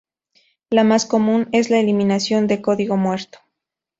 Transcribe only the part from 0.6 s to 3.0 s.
La más común es la eliminación de código